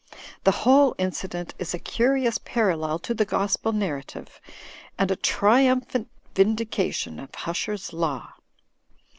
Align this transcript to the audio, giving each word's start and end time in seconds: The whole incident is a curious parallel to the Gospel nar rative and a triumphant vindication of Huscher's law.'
The 0.45 0.49
whole 0.65 0.95
incident 0.97 1.53
is 1.59 1.75
a 1.75 1.77
curious 1.77 2.39
parallel 2.39 2.97
to 2.97 3.13
the 3.13 3.23
Gospel 3.23 3.71
nar 3.71 3.99
rative 4.01 4.29
and 4.97 5.11
a 5.11 5.15
triumphant 5.15 6.09
vindication 6.33 7.19
of 7.19 7.31
Huscher's 7.33 7.93
law.' 7.93 8.33